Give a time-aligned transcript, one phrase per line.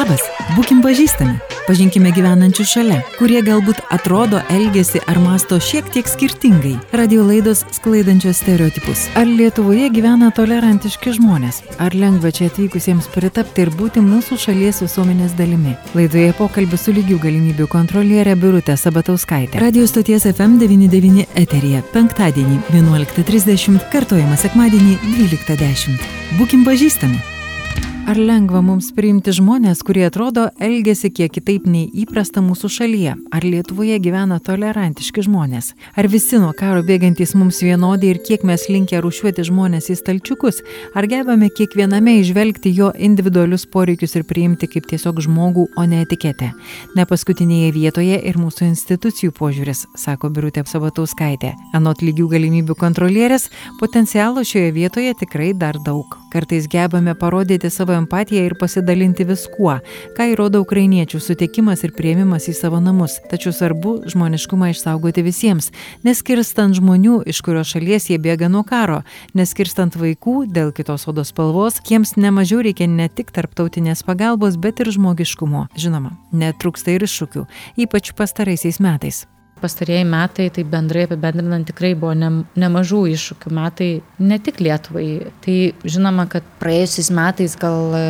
[0.00, 0.22] Labas,
[0.56, 1.34] būkim pažįstami,
[1.66, 6.78] pažinkime gyvenančių šalia, kurie galbūt atrodo, elgesi ar masto šiek tiek skirtingai.
[6.96, 9.02] Radio laidos sklaidančios stereotipus.
[9.20, 11.58] Ar Lietuvoje gyvena tolerantiški žmonės?
[11.84, 15.74] Ar lengva čia atvykusiems pritapti ir būti mūsų šalies visuomenės dalimi?
[15.98, 19.60] Laidoje pokalbis su lygių galimybių kontrolierė Birutė Sabatauskaitė.
[19.60, 21.82] Radio stoties FM99 eterija.
[21.92, 26.00] Penktadienį 11.30, kartojama sekmadienį 12.10.
[26.40, 27.20] Būkim pažįstami.
[28.10, 33.12] Ar lengva mums priimti žmonės, kurie atrodo elgesi kiek kitaip nei įprasta mūsų šalyje?
[33.30, 35.68] Ar Lietuvoje gyvena tolerantiški žmonės?
[35.94, 40.58] Ar visi nuo karo bėgantys mums vienodi ir kiek mes linkę rušiuoti žmonės į stalčiukus?
[40.98, 46.50] Ar gebame kiekviename išvelgti jo individualius poreikius ir priimti kaip tiesiog žmogų, o ne etiketę?
[46.98, 51.52] Ne paskutinėje vietoje ir mūsų institucijų požiūris, sako Birutė Sabatauskaitė.
[51.78, 56.18] Anot lygių galimybių kontrolierės, potencialo šioje vietoje tikrai dar daug.
[56.34, 59.76] Kartais gebame parodyti savo empatiją ir pasidalinti viskuo,
[60.16, 63.18] ką įrodo ukrainiečių sutikimas ir prieimimas į savo namus.
[63.30, 65.70] Tačiau svarbu žmoniškumą išsaugoti visiems,
[66.06, 69.02] neskirstant žmonių, iš kurios šalies jie bėga nuo karo,
[69.38, 74.92] neskirstant vaikų dėl kitos odos spalvos, jiems nemažiau reikia ne tik tarptautinės pagalbos, bet ir
[74.96, 75.68] žmogiškumo.
[75.78, 77.46] Žinoma, netrūksta ir iššūkių,
[77.86, 79.26] ypač pastaraisiais metais
[79.60, 82.30] pastarieji metai, tai bendrai apibendrinant, tikrai buvo ne,
[82.60, 85.06] nemažų iššūkių metai, ne tik Lietuvai.
[85.44, 88.04] Tai žinoma, kad praėjusiais metais gal e,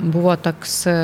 [0.00, 0.96] buvo toks e,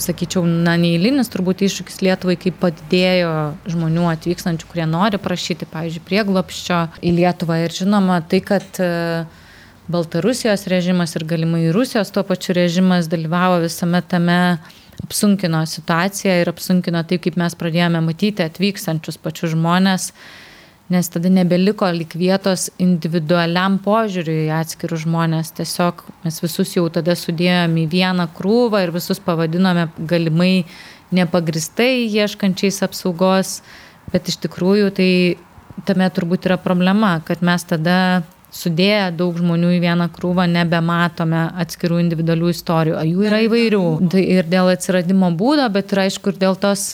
[0.00, 3.32] sakyčiau, na, neįlinis turbūt iššūkis Lietuvai, kai padidėjo
[3.74, 7.62] žmonių atvykstančių, kurie nori prašyti, pavyzdžiui, prieglopščio į Lietuvą.
[7.64, 9.24] Ir žinoma, tai, kad e,
[9.88, 14.38] Baltarusijos režimas ir galimai Rusijos tuo pačiu režimas dalyvavo visame tame
[15.02, 20.10] apsunkino situaciją ir apsunkino taip, kaip mes pradėjome matyti atvykstančius pačius žmonės,
[20.92, 25.54] nes tada nebeliko lik vietos individualiam požiūriui į atskirus žmonės.
[25.56, 30.66] Tiesiog mes visus jau tada sudėjome į vieną krūvą ir visus pavadinome galimai
[31.14, 33.58] nepagristai ieškančiais apsaugos,
[34.12, 35.10] bet iš tikrųjų tai
[35.88, 38.22] tame turbūt yra problema, kad mes tada
[38.54, 43.84] sudėję daug žmonių į vieną krūvą nebematome atskirų individualių istorijų, o jų yra įvairių.
[44.14, 46.92] Tai ir dėl atsiradimo būdo, bet ir aišku ir dėl tos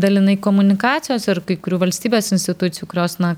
[0.00, 3.34] dalinai komunikacijos ir kai kurių valstybės institucijų, kurios, na,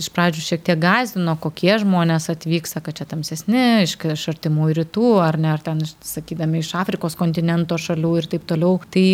[0.00, 5.10] iš pradžių šiek tiek gazdino, kokie žmonės atvyksta, kad čia tamsesni, iš, iš artimų rytų,
[5.24, 8.78] ar ne, ar ten, sakydami, iš Afrikos kontinento šalių ir taip toliau.
[8.92, 9.06] Tai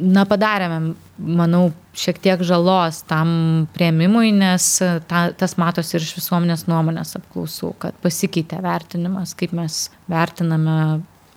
[0.00, 3.30] na, padarėme, manau, šiek tiek žalos tam
[3.74, 4.66] prieimimui, nes
[5.10, 10.76] ta, tas matosi ir iš visuomenės nuomonės apklausų, kad pasikeitė vertinimas, kaip mes vertiname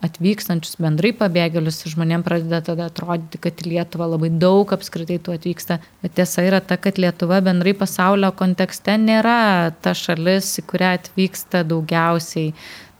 [0.03, 5.37] atvykstančius bendrai pabėgėlius ir žmonėm pradeda tada atrodyti, kad į Lietuvą labai daug apskritai tų
[5.37, 5.79] atvyksta.
[6.03, 11.63] Bet tiesa yra ta, kad Lietuva bendrai pasaulio kontekste nėra ta šalis, į kurią atvyksta
[11.67, 12.51] daugiausiai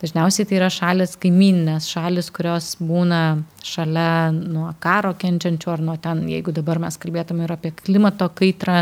[0.03, 3.19] Dažniausiai tai yra šalis kaiminės, šalis, kurios būna
[3.63, 8.81] šalia nuo karo kenčiančių ar nuo ten, jeigu dabar mes kalbėtume ir apie klimato kaitrą,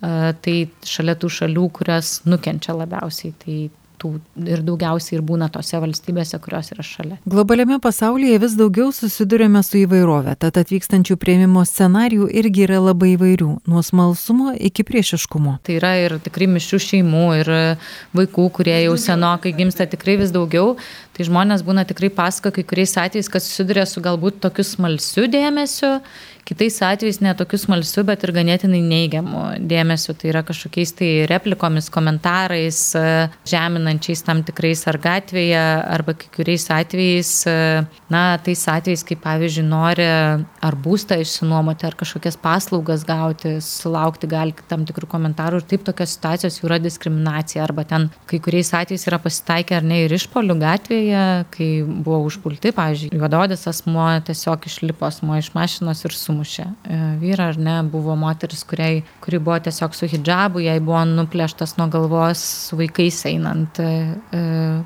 [0.00, 0.54] tai
[0.88, 3.34] šalia tų šalių, kurias nukenčia labiausiai.
[3.42, 3.58] Tai
[4.00, 4.12] tų
[4.46, 7.18] ir daugiausiai ir būna tose valstybėse, kurios yra šalia.
[7.28, 13.50] Globaliame pasaulyje vis daugiau susidurime su įvairovė, tad atvykstančių prieimimo scenarijų irgi yra labai įvairių,
[13.70, 15.58] nuo smalsumo iki priešiškumo.
[15.66, 17.52] Tai yra ir tikrai mišrių šeimų, ir
[18.16, 20.76] vaikų, kurie jau senokai gimsta tikrai vis daugiau,
[21.16, 25.96] tai žmonės būna tikrai pasako kai kuriais atvejais, kad susiduria su galbūt tokiu smalsiu dėmesiu
[26.46, 30.14] kitais atvejais ne tokiu smalsiu, bet ir ganėtinai neigiamu dėmesiu.
[30.16, 32.78] Tai yra kažkokiais tai replikomis, komentarais,
[33.50, 35.64] žeminančiais tam tikrais ar gatvėje,
[35.96, 37.32] arba kai kuriais atvejais,
[38.12, 44.54] na, tais atvejais, kaip pavyzdžiui, nori ar būstą išsinuomoti, ar kažkokias paslaugas gauti, sulaukti gali
[44.70, 47.64] tam tikrų komentarų ir taip tokios situacijos jau yra diskriminacija.
[47.66, 51.05] Arba ten kai kuriais atvejais yra pasitaikę ar ne ir išpolių gatvėje,
[51.56, 56.98] kai buvo užpulti, pavyzdžiui, juododis asmuo tiesiog išlipo asmuo iš mašinos ir su sumušė e,
[57.20, 61.88] vyrą, ar ne, buvo moteris, kuriai, kuri buvo tiesiog su hijabu, jai buvo nuplėštas nuo
[61.92, 63.88] galvos su vaikais einant e,
[64.34, 64.42] e,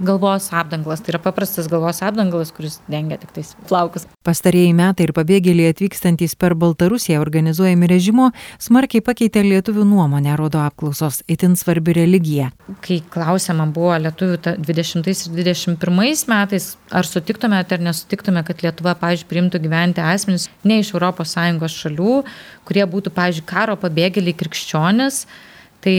[0.06, 1.02] galvos apdanglas.
[1.02, 4.06] Tai yra paprastas galvos apdanglas, kuris dengia tik tais plaukus.
[4.26, 8.30] Pastarėjai metai ir pabėgėliai atvykstantis per Baltarusiją organizuojami režimo
[8.60, 12.50] smarkiai pakeitė lietuvių nuomonę, rodo apklausos, itin svarbi religija.
[12.84, 19.28] Kai klausima buvo lietuvių 20 ir 21 metais, ar sutiktumėte ar nesutiktumėte, kad Lietuva, pavyzdžiui,
[19.30, 22.14] priimtų gyventi asmenys ne iš ES šalių,
[22.68, 25.24] kurie būtų, pavyzdžiui, karo pabėgėliai krikščionis,
[25.84, 25.94] tai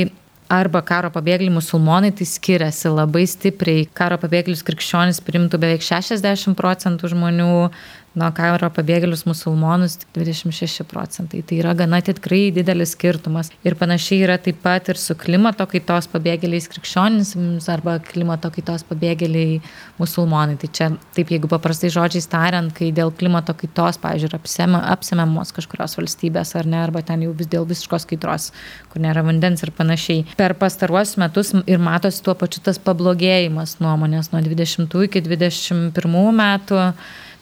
[0.52, 3.88] arba karo pabėgėliai musulmonai, tai skiriasi labai stipriai.
[3.96, 7.72] Karo pabėgėlius krikščionis primtų beveik 60 procentų žmonių,
[8.18, 11.42] nuo karo pabėgėlius musulmonus tik 26 procentai.
[11.48, 13.52] Tai yra gana tikrai didelis skirtumas.
[13.68, 19.62] Ir panašiai yra taip pat ir su klimato kaitos pabėgėliais krikščionims arba klimato kaitos pabėgėliai
[20.02, 20.58] musulmonai.
[20.60, 25.96] Tai čia taip, jeigu paprastai žodžiais tariant, kai dėl klimato kaitos, pavyzdžiui, apsema, apsemiamos kažkurios
[26.00, 28.52] valstybės ar ne, arba ten jau vis dėl visiškos kaitros,
[28.92, 30.28] kur nėra vandens ir panašiai.
[30.40, 36.86] Per pastaruosius metus ir matosi tuo pačiu tas pablogėjimas nuomonės nuo 20 iki 21 metų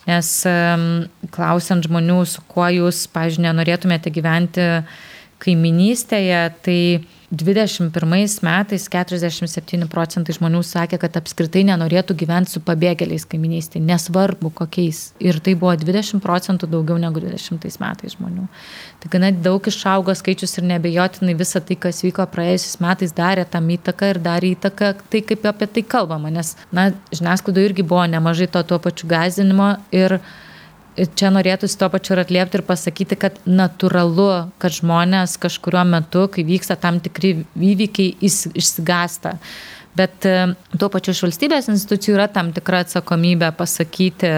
[0.09, 0.31] nes
[1.35, 4.67] klausiant žmonių, su kuo jūs, pažiūrėjau, nenorėtumėte gyventi
[5.39, 6.81] kaiminystėje, tai
[7.31, 15.11] 21 metais 47 procentai žmonių sakė, kad apskritai nenorėtų gyventi su pabėgėliais kaiminystėje, nesvarbu kokiais.
[15.21, 18.47] Ir tai buvo 20 procentų daugiau negu 20 metais žmonių.
[19.03, 23.69] Tai gana daug išaugo skaičius ir nebejotinai visa tai, kas vyko praėjusiais metais, darė tam
[23.77, 26.33] įtaką ir darė įtaką tai, kaip apie tai kalbama.
[26.33, 30.17] Nes, na, žiniasklaidoje irgi buvo nemažai to tuo pačiu gazdinimo ir
[30.97, 34.29] čia norėtųsi tuo pačiu ir atliepti ir pasakyti, kad natūralu,
[34.61, 39.37] kad žmonės kažkurio metu, kai vyksta tam tikri įvykiai, išsigasta.
[39.97, 40.33] Bet e,
[40.79, 44.29] tuo pačiu iš valstybės institucijų yra tam tikra atsakomybė pasakyti,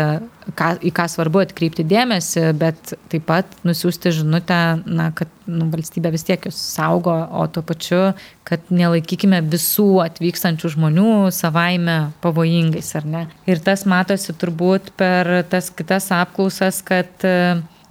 [0.57, 6.13] ką, į ką svarbu atkreipti dėmesį, bet taip pat nusiųsti žinutę, na, kad nu, valstybė
[6.15, 8.01] vis tiek jūs saugo, o tuo pačiu,
[8.47, 13.27] kad nelaikykime visų atvykstančių žmonių savaime pavojingais, ar ne.
[13.49, 17.11] Ir tas matosi turbūt per tas kitas apklausas, kad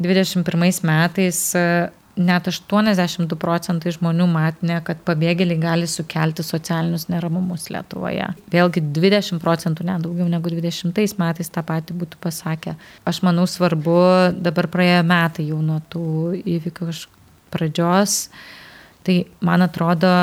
[0.01, 1.67] 21 e, metais e,
[2.21, 8.29] net 82 procentai žmonių matė, kad pabėgėliai gali sukelti socialinius neramumus Lietuvoje.
[8.53, 12.77] Vėlgi 20 procentų, ne daugiau negu 20 metais tą patį būtų pasakę.
[13.09, 13.99] Aš manau svarbu,
[14.39, 16.07] dabar praėjo metai jau nuo tų
[16.45, 16.93] įvykių
[17.51, 18.29] pradžios,
[19.07, 20.15] tai man atrodo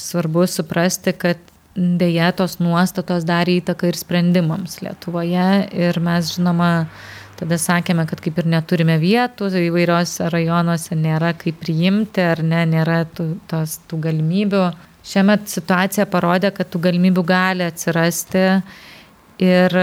[0.00, 1.40] svarbu suprasti, kad
[1.76, 6.70] dėja tos nuostatos darė įtaką ir sprendimams Lietuvoje ir mes žinoma
[7.36, 13.02] Tada sakėme, kad kaip ir neturime vietų įvairiose rajonuose, nėra kaip priimti ar ne, nėra
[13.12, 14.62] tų, tos, tų galimybių.
[15.06, 18.46] Šiemet situacija parodė, kad tų galimybių gali atsirasti
[19.36, 19.74] Ir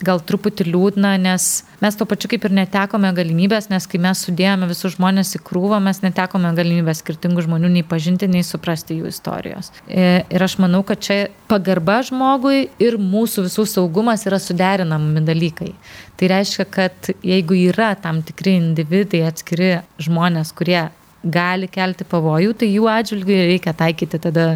[0.00, 1.48] gal truputį liūdna, nes
[1.82, 5.76] mes to pačiu kaip ir netekome galimybės, nes kai mes sudėjome visus žmonės į krūvą,
[5.84, 9.68] mes netekome galimybės skirtingų žmonių nei pažinti, nei suprasti jų istorijos.
[9.84, 11.18] E, ir aš manau, kad čia
[11.52, 15.74] pagarba žmogui ir mūsų visų saugumas yra suderinami dalykai.
[16.16, 20.86] Tai reiškia, kad jeigu yra tam tikri individai, atskiri žmonės, kurie
[21.24, 24.46] gali kelti pavojų, tai jų atžvilgių reikia taikyti tada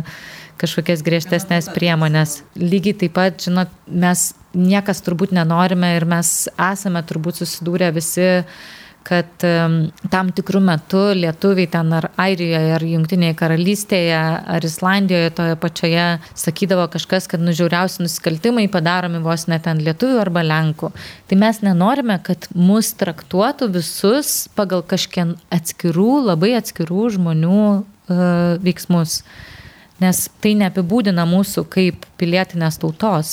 [0.60, 2.42] kažkokias griežtesnės priemonės.
[2.58, 8.28] Lygiai taip pat, žinot, mes niekas turbūt nenorime ir mes esame turbūt susidūrę visi
[9.08, 9.44] kad
[10.12, 14.18] tam tikrų metų lietuviai ten ar Airijoje, ar Junktinėje karalystėje,
[14.54, 16.06] ar Islandijoje toje pačioje
[16.38, 20.92] sakydavo kažkas, kad nužiauriausi nusikaltimai padaromi vos net ten lietuvių arba lenkų.
[21.30, 29.22] Tai mes nenorime, kad mus traktuotų visus pagal kažkien atskirų, labai atskirų žmonių uh, veiksmus
[30.02, 33.32] nes tai neapibūdina mūsų kaip pilietinės tautos,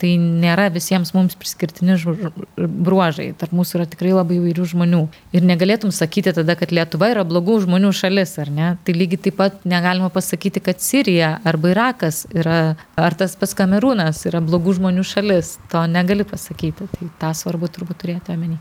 [0.00, 1.96] tai nėra visiems mums priskirtini
[2.56, 5.02] bruožai, tarp mūsų yra tikrai labai įvairių žmonių.
[5.36, 8.72] Ir negalėtum sakyti tada, kad Lietuva yra blogų žmonių šalis, ar ne?
[8.84, 12.58] Tai lygiai taip pat negalima pasakyti, kad Sirija arba Irakas yra,
[12.96, 18.04] ar tas pats Kamerūnas yra blogų žmonių šalis, to negali pasakyti, tai tą svarbu turbūt
[18.04, 18.60] turėti omeny.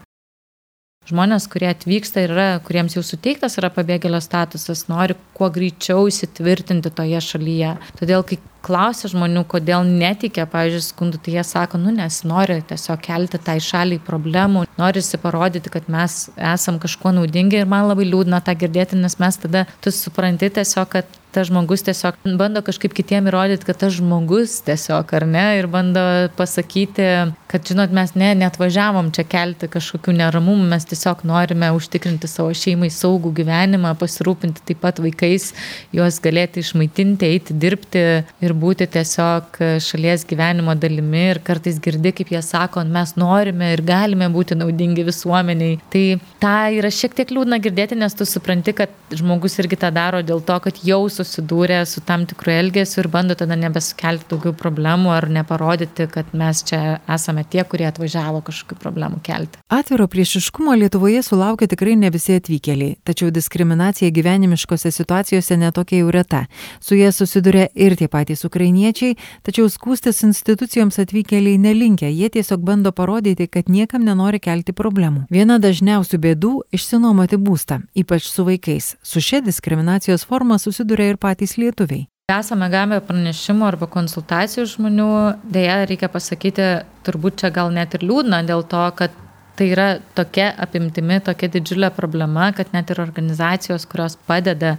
[1.09, 6.91] Žmonės, kurie atvyksta ir yra, kuriems jau suteiktas yra pabėgėlio statusas, nori kuo greičiau įsitvirtinti
[6.93, 7.71] toje šalyje.
[7.97, 13.01] Todėl, kai klausia žmonių, kodėl netikė, pavyzdžiui, skundų, tai jie sako, nu nes nori tiesiog
[13.05, 18.43] kelti tai šaliai problemų, norisi parodyti, kad mes esam kažkuo naudingi ir man labai liūdna
[18.45, 23.29] tą girdėti, nes mes tada, tu supranti tiesiog, kad tas žmogus tiesiog bando kažkaip kitiem
[23.31, 26.03] įrodyti, kad tas žmogus tiesiog, ar ne, ir bando
[26.37, 27.07] pasakyti,
[27.51, 32.51] kad, žinot, mes ne, net važiavom čia kelti kažkokių neramumų, mes tiesiog norime užtikrinti savo
[32.57, 35.51] šeimai saugų gyvenimą, pasirūpinti taip pat vaikais,
[35.95, 38.05] juos galėti išmaitinti, eiti dirbti
[38.43, 43.71] ir ir būti tiesiog šalies gyvenimo dalimi ir kartais girdi, kaip jie sako, mes norime
[43.73, 45.79] ir galime būti naudingi visuomeniai.
[45.93, 46.05] Tai
[46.43, 50.43] tą yra šiek tiek liūdna girdėti, nes tu supranti, kad žmogus irgi tą daro dėl
[50.45, 55.29] to, kad jau susidūrė su tam tikru elgesiu ir bando tada nebesukelti daugiau problemų ar
[55.31, 59.61] neparodyti, kad mes čia esame tie, kurie atvažiavo kažkokių problemų kelti.
[59.71, 66.45] Atviro priešiškumo Lietuvoje sulaukia tikrai ne visi atvykėliai, tačiau diskriminacija gyvenimiškose situacijose netokia jau reta.
[66.81, 72.61] Su jie susiduria ir tie patys patys ukrainiečiai, tačiau skūstis institucijoms atvykėliai nelinkia, jie tiesiog
[72.63, 75.27] bando parodyti, kad niekam nenori kelti problemų.
[75.29, 78.95] Viena dažniausių bėdų- išsinuomoti būstą, ypač su vaikais.
[79.03, 82.07] Su šia diskriminacijos forma susiduria ir patys lietuviai.
[82.31, 88.45] Esame gavę pranešimų arba konsultacijų žmonių, dėja reikia pasakyti, turbūt čia gal net ir liūdna
[88.47, 89.11] dėl to, kad
[89.61, 94.71] tai yra tokia apimtimi, tokia didžiulė problema, kad net ir organizacijos, kurios padeda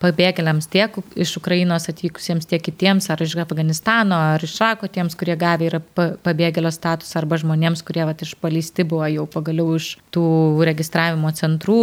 [0.00, 5.36] pabėgėliams tiek iš Ukrainos atvykusiems, tiek kitiems, ar iš Afganistano, ar iš Šako, tiems, kurie
[5.36, 5.82] gavę yra
[6.24, 10.24] pabėgėlio statusą, arba žmonėms, kurie vat, išpalysti buvo jau pagaliau iš tų
[10.64, 11.82] registravimo centrų,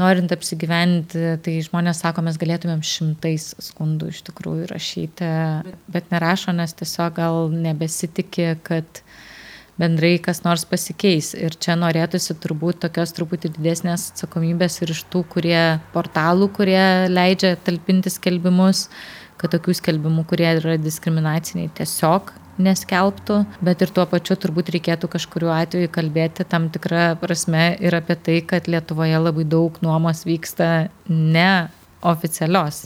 [0.00, 5.32] norint apsigyventi, tai žmonės sako, mes galėtumėm šimtais skundų iš tikrųjų rašyti,
[5.96, 9.00] bet nerašo, nes tiesiog gal nebesitikė, kad
[9.80, 11.32] bendrai kas nors pasikeis.
[11.38, 15.62] Ir čia norėtųsi turbūt tokios truputį didesnės atsakomybės ir iš tų, kurie
[15.94, 18.88] portalų, kurie leidžia talpinti skelbimus,
[19.40, 25.52] kad tokių skelbimų, kurie yra diskriminaciniai, tiesiog neskelbtų, bet ir tuo pačiu turbūt reikėtų kažkuriuo
[25.54, 32.84] atveju kalbėti tam tikrą prasme ir apie tai, kad Lietuvoje labai daug nuomos vyksta neoficialios.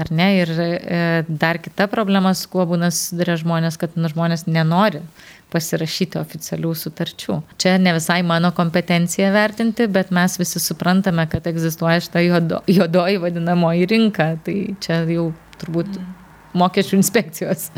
[0.00, 0.28] Ar ne?
[0.40, 5.02] Ir e, dar kita problema, su kuo būna susiduria žmonės, kad nu, žmonės nenori
[5.50, 7.40] pasirašyti oficialių sutarčių.
[7.60, 13.20] Čia ne visai mano kompetencija vertinti, bet mes visi suprantame, kad egzistuoja šitą juodo, juodoji
[13.24, 14.30] vadinamoji rinka.
[14.46, 15.30] Tai čia jau
[15.60, 16.16] turbūt mm.
[16.62, 17.68] mokesčių inspekcijos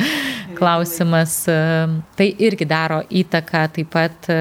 [0.59, 1.41] klausimas.
[1.49, 4.41] Tai irgi daro įtaką taip pat e,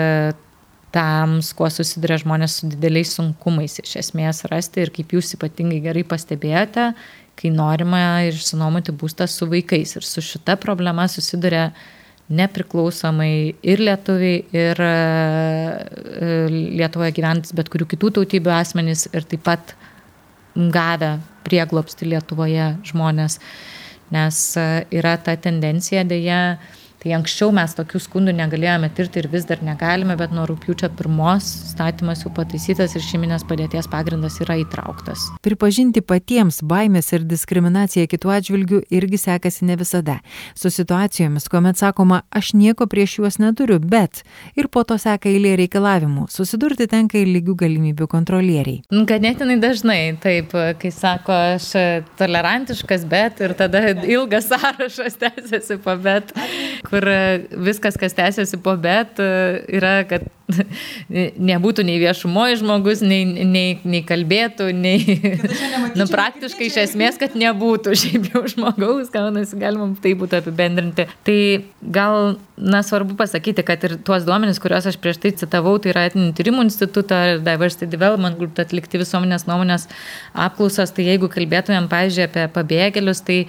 [0.92, 6.04] tam, kuo susiduria žmonės su dideliais sunkumais iš esmės rasti ir kaip jūs ypatingai gerai
[6.08, 6.92] pastebėjote,
[7.40, 9.96] kai norima išsinuomoti būstą su vaikais.
[9.98, 11.70] Ir su šita problema susiduria
[12.32, 13.34] nepriklausomai
[13.68, 14.92] ir lietuviai, ir e,
[16.80, 19.74] Lietuvoje gyventis bet kurių kitų tautybių asmenys ir taip pat
[20.56, 21.18] gavę
[21.48, 23.40] prieglopsti Lietuvoje žmonės.
[24.16, 26.42] Nes e, yra ta tendencija dėja,
[27.02, 31.48] Tai anksčiau mes tokių skundų negalėjome tirti ir vis dar negalime, bet nuo rūpiučio pirmos
[31.72, 35.24] statymas jau pataisytas ir šeiminės padėties pagrindas yra įtrauktas.
[35.42, 40.20] Pripažinti patiems baimės ir diskriminaciją kitų atžvilgių irgi sekasi ne visada.
[40.54, 44.22] Su situacijomis, kuomet sakoma, aš nieko prieš juos neturiu, bet
[44.54, 46.28] ir po to seka eilė reikalavimų.
[46.30, 48.84] Susidurti tenka ir lygių galimybių kontrolieriai.
[49.10, 51.72] Ganėtinai dažnai, taip, kai sako, aš
[52.22, 56.30] tolerantiškas, bet ir tada ilgas sąrašas tęsiasi po bet
[56.92, 60.28] kur e, viskas, kas tęsiasi po bet, e, yra, kad
[61.52, 65.18] nebūtų nei viešumoje žmogus, nei, nei, nei kalbėtų, nei...
[66.00, 67.96] nu, praktiškai iš esmės, kad nebūtų.
[68.02, 71.08] Šiaip jau žmogaus, gaunasi, galima tai būtų apibendrinti.
[71.28, 71.40] Tai
[71.96, 76.08] gal, na, svarbu pasakyti, kad ir tuos duomenis, kuriuos aš prieš tai citavau, tai yra
[76.10, 79.88] etinių tyrimų instituto ir Diversity Development Group atlikti visuomenės nuomonės
[80.36, 83.46] apklausos, tai jeigu kalbėtumėm, pavyzdžiui, apie pabėgėlius, tai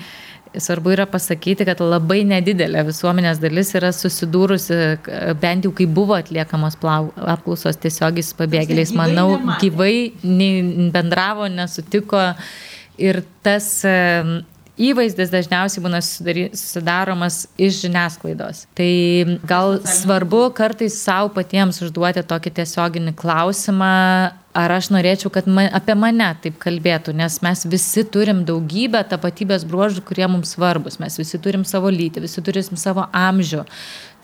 [0.58, 4.78] Svarbu yra pasakyti, kad labai nedidelė visuomenės dalis yra susidūrusi,
[5.40, 10.12] bent jau kai buvo atliekamos apklausos tiesiogiai su pabėgėliais, manau, gyvai
[10.92, 12.32] bendravo, nesutiko.
[13.00, 13.80] Ir tas
[14.80, 18.66] įvaizdis dažniausiai būna susidaromas iš žiniasklaidos.
[18.76, 18.92] Tai
[19.48, 23.92] gal svarbu kartais savo patiems užduoti tokį tiesioginį klausimą,
[24.56, 29.64] ar aš norėčiau, kad man, apie mane taip kalbėtų, nes mes visi turim daugybę tapatybės
[29.68, 30.98] bruožų, kurie mums svarbus.
[31.00, 33.64] Mes visi turim savo lytį, visi turim savo amžių,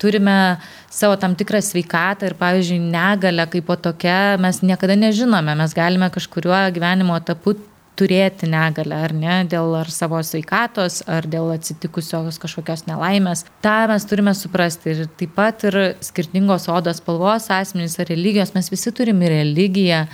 [0.01, 0.59] turime
[0.93, 5.57] savo tam tikrą sveikatą ir, pavyzdžiui, negalę kaip po tokia mes niekada nežinome.
[5.59, 7.57] Mes galime kažkuriuo gyvenimo etapu
[7.99, 13.45] turėti negalę, ar ne, dėl ar savo sveikatos, ar dėl atsitikusios kažkokios nelaimės.
[13.65, 14.95] Ta mes turime suprasti.
[14.95, 20.07] Ir taip pat ir skirtingos odos spalvos asmenys ar religijos, mes visi turime religiją.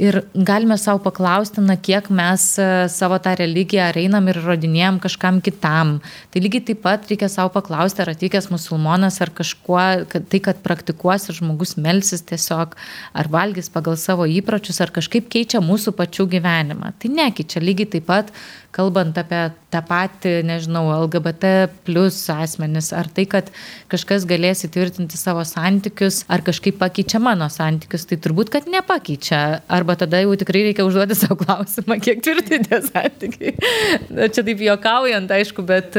[0.00, 5.02] Ir galime savo paklausti, na, kiek mes e, savo tą religiją ar einam ir rodinėjom
[5.04, 5.98] kažkam kitam.
[6.32, 10.62] Tai lygiai taip pat reikia savo paklausti, ar atvykęs musulmonas, ar kažkuo, kad tai, kad
[10.64, 12.72] praktikuos ir žmogus melsis tiesiog,
[13.12, 16.94] ar valgys pagal savo įpročius, ar kažkaip keičia mūsų pačių gyvenimą.
[16.96, 18.32] Tai nekeičia lygiai taip pat
[18.72, 19.40] kalbant apie
[19.72, 21.52] tą patį, nežinau, LGBT
[21.86, 23.50] plus asmenis, ar tai, kad
[23.92, 29.42] kažkas galės įtvirtinti savo santykius, ar kažkaip pakeičia mano santykius, tai turbūt, kad nepakeičia.
[29.82, 33.56] Arba tada jau tikrai reikia užduoti savo klausimą, kiek tvirti tie santykiai.
[34.30, 35.98] Čia taip juokaujant, aišku, bet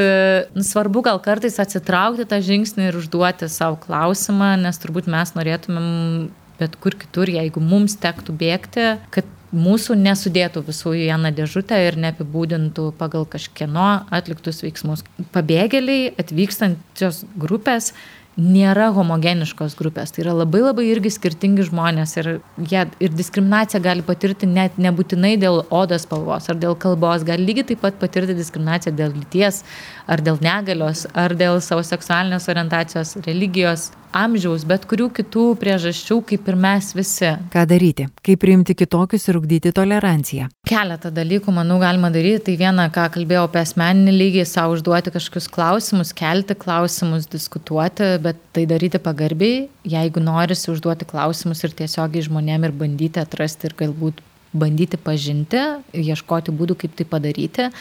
[0.56, 6.32] nu, svarbu gal kartais atsitraukti tą žingsnį ir užduoti savo klausimą, nes turbūt mes norėtumėm
[6.64, 11.98] bet kur kitur, jeigu mums tektų bėgti, kad mūsų nesudėtų visų į vieną dėžutę ir
[12.02, 15.04] neapibūdintų pagal kažkieno atliktus veiksmus.
[15.36, 17.92] Pabėgėliai atvykstančios grupės
[18.38, 20.14] nėra homogeniškos grupės.
[20.14, 22.30] Tai yra labai labai irgi skirtingi žmonės ir,
[22.70, 27.72] jie, ir diskriminaciją gali patirti net nebūtinai dėl odos spalvos ar dėl kalbos, gali lygiai
[27.72, 29.62] taip pat patirti diskriminaciją dėl lyties
[30.08, 36.50] ar dėl negalios ar dėl savo seksualinės orientacijos, religijos amžiaus, bet kurių kitų priežasčių, kaip
[36.52, 37.32] ir mes visi.
[37.54, 38.08] Ką daryti?
[38.26, 40.50] Kaip priimti kitokius ir ugdyti toleranciją?
[40.70, 42.46] Keletą dalykų, manau, galima daryti.
[42.50, 48.40] Tai viena, ką kalbėjau apie asmeninį lygį, savo užduoti kažkokius klausimus, kelti klausimus, diskutuoti, bet
[48.56, 54.22] tai daryti pagarbiai, jeigu norisi užduoti klausimus ir tiesiogiai žmonėm ir bandyti atrasti ir galbūt
[54.54, 55.62] bandyti pažinti,
[55.98, 57.72] ieškoti būdų, kaip tai padaryti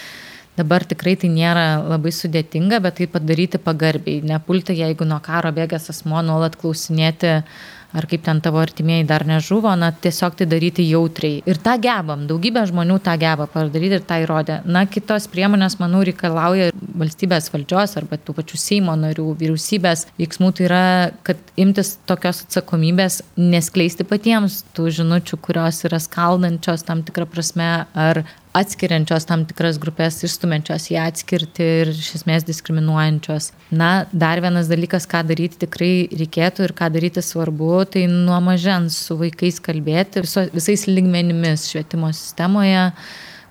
[0.56, 4.20] Dabar tikrai tai nėra labai sudėtinga, bet tai padaryti pagarbiai.
[4.28, 7.38] Nepulti, jeigu nuo karo bėgęs asmo nuolat klausinėti,
[7.92, 11.42] ar kaip ten tavo artimieji dar nežuvo, na tiesiog tai daryti jautriai.
[11.48, 14.58] Ir tą gebam, daugybė žmonių tą geba padaryti ir tą įrodė.
[14.64, 20.52] Na, kitos priemonės, manau, reikalauja valstybės valdžios arba tų pačių Seimo narių, vyriausybės veiksmų.
[20.56, 20.84] Tai yra,
[21.26, 28.24] kad imtis tokios atsakomybės, neskleisti patiems tų žinučių, kurios yra skaldančios tam tikrą prasme, ar
[28.56, 33.50] atskiriančios tam tikras grupės, išstumiančios į atskirti ir iš esmės diskriminuojančios.
[33.72, 38.98] Na, dar vienas dalykas, ką daryti tikrai reikėtų ir ką daryti svarbu, tai nuo mažens
[39.08, 42.90] su vaikais kalbėti viso, visais lygmenimis švietimo sistemoje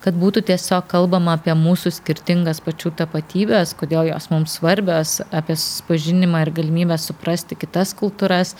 [0.02, 6.42] kad būtų tiesiog kalbama apie mūsų skirtingas pačių tapatybės, kodėl jos mums svarbios, apie susipažinimą
[6.46, 8.56] ir galimybę suprasti kitas kultūras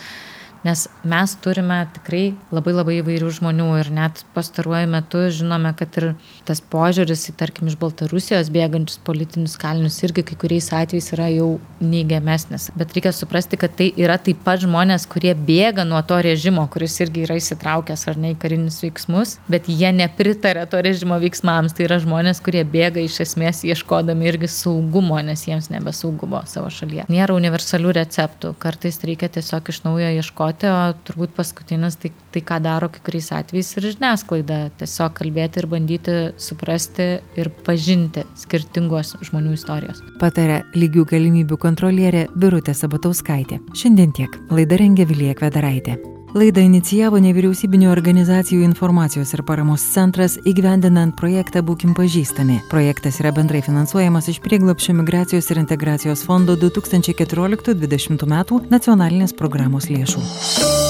[0.64, 2.22] nes mes turime tikrai
[2.54, 6.06] labai labai įvairių žmonių ir net pastaruoju metu žinome, kad ir
[6.46, 11.48] tas požiūris į, tarkim, iš Baltarusijos bėgančius politinius kalinius irgi kai kuriais atvejais yra jau
[11.82, 12.68] neigiamesnis.
[12.78, 16.98] Bet reikia suprasti, kad tai yra taip pat žmonės, kurie bėga nuo to režimo, kuris
[17.02, 21.74] irgi yra įsitraukęs ar ne į karinius veiksmus, bet jie nepritarė to režimo veiksmams.
[21.74, 27.08] Tai yra žmonės, kurie bėga iš esmės ieškodami irgi saugumo, nes jiems nebesaugumo savo šalyje.
[27.12, 32.42] Nėra universalių receptų, kartais reikia tiesiog iš naujo ieškoti ieškoti, o turbūt paskutinis tai, tai
[32.42, 34.70] ką daro kai kuriais atvejais ir žiniasklaida.
[34.78, 40.02] Tiesiog kalbėti ir bandyti suprasti ir pažinti skirtingos žmonių istorijos.
[40.20, 43.60] Patarė lygių galimybių kontrolierė Birutė Sabatauskaitė.
[43.74, 44.30] Šiandien tiek.
[44.50, 46.11] Laida rengia Vilija Kvedaraitė.
[46.32, 52.56] Laidą inicijavo nevyriausybinio organizacijų informacijos ir paramos centras įgyvendinant projektą Būkim pažįstami.
[52.70, 60.81] Projektas yra bendrai finansuojamas iš prieglapšio migracijos ir integracijos fondo 2014-2020 metų nacionalinės programos lėšų.